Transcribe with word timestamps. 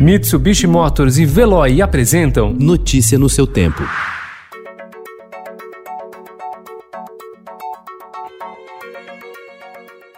Mitsubishi 0.00 0.66
Motors 0.66 1.18
e 1.18 1.26
Veloy 1.26 1.82
apresentam 1.82 2.54
Notícia 2.58 3.18
no 3.18 3.28
seu 3.28 3.46
tempo. 3.46 3.82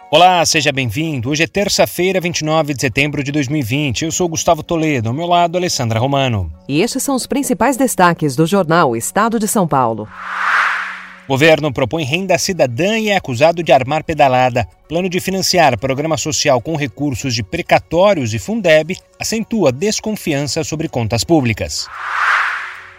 Olá, 0.09 0.45
seja 0.45 0.71
bem-vindo. 0.71 1.29
Hoje 1.29 1.43
é 1.43 1.47
terça-feira, 1.47 2.21
29 2.21 2.73
de 2.73 2.79
setembro 2.79 3.21
de 3.21 3.33
2020. 3.33 4.05
Eu 4.05 4.11
sou 4.13 4.29
Gustavo 4.29 4.63
Toledo, 4.63 5.09
ao 5.09 5.13
meu 5.13 5.27
lado, 5.27 5.57
Alessandra 5.57 5.99
Romano. 5.99 6.49
E 6.65 6.79
estes 6.79 7.03
são 7.03 7.13
os 7.13 7.27
principais 7.27 7.75
destaques 7.75 8.37
do 8.37 8.45
jornal 8.45 8.95
Estado 8.95 9.37
de 9.37 9.49
São 9.49 9.67
Paulo. 9.67 10.07
Governo 11.27 11.71
propõe 11.71 12.03
renda 12.03 12.37
cidadã 12.37 12.99
e 12.99 13.09
é 13.09 13.15
acusado 13.15 13.63
de 13.63 13.71
armar 13.71 14.03
pedalada. 14.03 14.67
Plano 14.89 15.07
de 15.07 15.21
financiar 15.21 15.77
programa 15.77 16.17
social 16.17 16.61
com 16.61 16.75
recursos 16.75 17.33
de 17.33 17.41
precatórios 17.41 18.33
e 18.33 18.39
Fundeb 18.39 18.97
acentua 19.19 19.71
desconfiança 19.71 20.63
sobre 20.63 20.89
contas 20.89 21.23
públicas. 21.23 21.87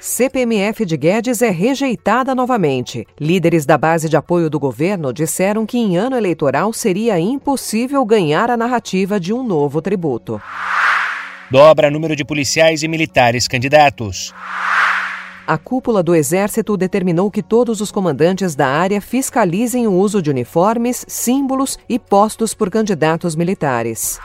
CPMF 0.01 0.85
de 0.85 0.97
Guedes 0.97 1.41
é 1.41 1.51
rejeitada 1.51 2.35
novamente. 2.35 3.07
Líderes 3.19 3.65
da 3.65 3.77
base 3.77 4.09
de 4.09 4.17
apoio 4.17 4.51
do 4.51 4.59
governo 4.59 5.13
disseram 5.13 5.65
que 5.65 5.79
em 5.79 5.97
ano 5.97 6.17
eleitoral 6.17 6.73
seria 6.73 7.19
impossível 7.19 8.05
ganhar 8.05 8.51
a 8.51 8.57
narrativa 8.57 9.19
de 9.21 9.33
um 9.33 9.43
novo 9.43 9.81
tributo. 9.81 10.41
Dobra 11.51 11.91
número 11.91 12.17
de 12.17 12.25
policiais 12.25 12.83
e 12.83 12.89
militares 12.89 13.47
candidatos. 13.47 14.35
A 15.47 15.59
cúpula 15.59 16.03
do 16.03 16.15
Exército 16.15 16.75
determinou 16.75 17.31
que 17.31 17.43
todos 17.43 17.83
os 17.83 17.93
comandantes 17.93 18.55
da 18.55 18.67
área 18.67 18.99
fiscalizem 18.99 19.87
o 19.87 19.93
uso 19.93 20.23
de 20.23 20.31
uniformes, 20.31 21.05
símbolos 21.07 21.79
e 21.87 21.99
postos 21.99 22.55
por 22.55 22.71
candidatos 22.71 23.37
militares. 23.37 24.19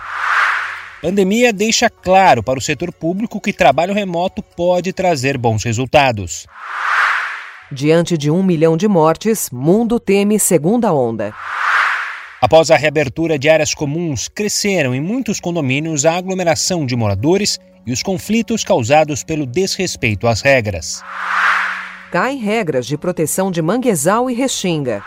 Pandemia 1.01 1.51
deixa 1.51 1.89
claro 1.89 2.41
para 2.41 2.57
o 2.57 2.61
setor 2.61 2.93
público 2.93 3.41
que 3.41 3.51
trabalho 3.51 3.93
remoto 3.93 4.41
pode 4.41 4.93
trazer 4.93 5.37
bons 5.37 5.65
resultados. 5.65 6.48
Diante 7.70 8.17
de 8.17 8.31
um 8.31 8.41
milhão 8.41 8.77
de 8.77 8.87
mortes, 8.87 9.49
mundo 9.51 9.99
teme 9.99 10.39
segunda 10.39 10.93
onda. 10.93 11.33
Após 12.41 12.71
a 12.71 12.77
reabertura 12.77 13.37
de 13.37 13.49
áreas 13.49 13.73
comuns, 13.73 14.29
cresceram 14.29 14.95
em 14.95 15.01
muitos 15.01 15.41
condomínios 15.41 16.05
a 16.05 16.15
aglomeração 16.15 16.85
de 16.85 16.95
moradores 16.95 17.59
e 17.85 17.91
os 17.91 18.01
conflitos 18.01 18.63
causados 18.63 19.23
pelo 19.23 19.45
desrespeito 19.45 20.26
às 20.26 20.41
regras. 20.41 21.04
Caem 22.12 22.40
regras 22.40 22.87
de 22.87 22.98
proteção 22.98 23.51
de 23.51 23.62
manguezal 23.62 24.29
e 24.29 24.34
restinga. 24.34 25.04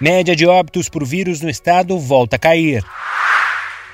Média 0.00 0.34
de 0.34 0.46
óbitos 0.46 0.88
por 0.88 1.04
vírus 1.04 1.42
no 1.42 1.50
estado 1.50 1.98
volta 1.98 2.36
a 2.36 2.38
cair. 2.38 2.82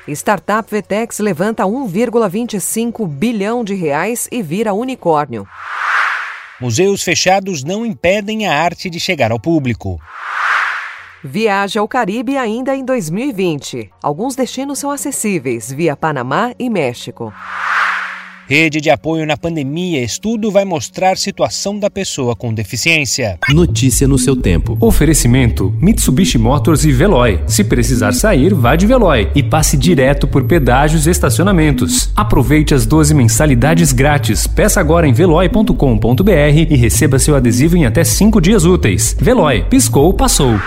Startup 0.07 0.71
Vetex 0.71 1.19
levanta 1.19 1.65
1,25 1.65 3.07
bilhão 3.07 3.63
de 3.65 3.75
reais 3.75 4.29
e 4.31 4.43
vira 4.43 4.73
unicórnio. 4.73 5.47
Museus 6.61 7.03
fechados 7.03 7.63
não 7.63 7.85
impedem 7.85 8.47
a 8.47 8.55
arte 8.55 8.89
de 8.89 8.99
chegar 8.99 9.31
ao 9.33 9.39
público. 9.39 10.01
Viaja 11.23 11.81
ao 11.81 11.89
Caribe 11.89 12.37
ainda 12.37 12.77
em 12.77 12.85
2020. 12.85 13.91
Alguns 14.03 14.37
destinos 14.37 14.79
são 14.79 14.91
acessíveis 14.91 15.73
via 15.73 15.97
Panamá 15.97 16.53
e 16.59 16.71
México. 16.71 17.33
Rede 18.49 18.81
de 18.81 18.89
apoio 18.89 19.27
na 19.27 19.37
pandemia. 19.37 20.03
Estudo 20.03 20.51
vai 20.51 20.65
mostrar 20.65 21.19
situação 21.19 21.79
da 21.79 21.91
pessoa 21.91 22.35
com 22.35 22.55
deficiência. 22.55 23.39
Notícia 23.51 24.09
no 24.09 24.17
seu 24.17 24.35
tempo. 24.35 24.79
Oferecimento: 24.81 25.75
Mitsubishi 25.83 26.39
Motors 26.39 26.85
e 26.85 26.93
Veloy. 26.93 27.43
Se 27.47 27.63
precisar 27.63 28.13
sair, 28.15 28.55
vá 28.55 28.75
de 28.75 28.87
Veloy 28.87 29.31
e 29.35 29.43
passe 29.43 29.77
direto 29.77 30.27
por 30.27 30.45
pedágios 30.45 31.07
e 31.07 31.11
estacionamentos. 31.11 32.11
Aproveite 32.17 32.73
as 32.73 32.87
12 32.87 33.13
mensalidades 33.13 33.93
grátis. 33.93 34.47
Peça 34.47 34.81
agora 34.81 35.07
em 35.07 35.13
veloy.com.br 35.13 36.33
e 36.71 36.77
receba 36.77 37.19
seu 37.19 37.37
adesivo 37.37 37.77
em 37.77 37.85
até 37.85 38.03
5 38.03 38.41
dias 38.41 38.65
úteis. 38.65 39.15
Veloy, 39.21 39.65
piscou, 39.69 40.15
passou. 40.15 40.59